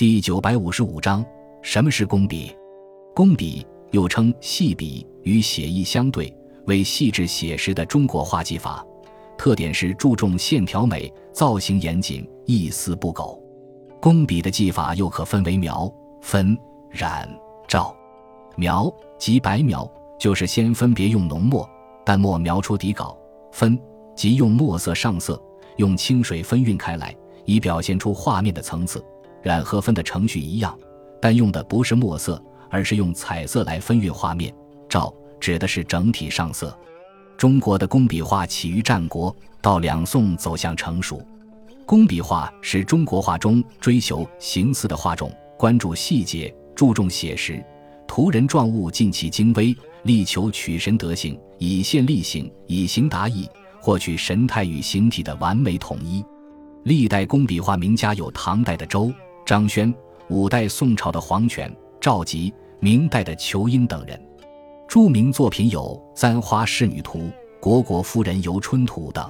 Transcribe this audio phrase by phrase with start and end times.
[0.00, 1.22] 第九百五十五章：
[1.60, 2.56] 什么是工笔？
[3.14, 6.34] 工笔又称细笔，与写意相对，
[6.66, 8.82] 为细致写实的中国画技法。
[9.36, 13.38] 特点是注重线条美，造型严谨，一丝不苟。
[14.00, 16.56] 工笔的技法又可分为描、分、
[16.88, 17.28] 染、
[17.68, 17.94] 照。
[18.56, 19.86] 描即白描，
[20.18, 21.68] 就是先分别用浓墨、
[22.06, 23.14] 淡墨描出底稿；
[23.52, 23.78] 分
[24.16, 25.38] 即用墨色上色，
[25.76, 27.14] 用清水分晕开来，
[27.44, 29.04] 以表现出画面的层次。
[29.42, 30.76] 染和分的程序一样，
[31.20, 34.54] 但用的不是墨色，而是用彩色来分晕画面。
[34.88, 36.76] 照指的是整体上色。
[37.36, 41.24] 中国的工笔画起于战国，到两宋走向成熟。
[41.86, 47.64] 工笔画是中国画中追求形似的画种，关注细节，注重写实，
[48.06, 53.48] 图人状物尽其精微，力求取神得形，以线立形，以形达意，
[53.80, 56.24] 获取神态与形体的完美统一。
[56.84, 59.12] 历代工笔画名家有唐代的周、
[59.50, 59.92] 张轩，
[60.28, 64.16] 五代宋朝的黄权、赵佶，明代的仇英等人。
[64.86, 67.18] 著名作品有《簪花仕女图》
[67.60, 69.28] 《虢国夫人游春图》等。